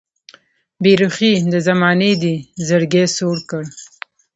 [0.81, 2.35] بې رخۍ د زمانې دې
[2.67, 3.63] زړګی سوړ کړ